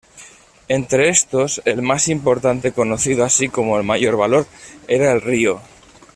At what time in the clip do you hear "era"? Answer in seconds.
4.87-5.11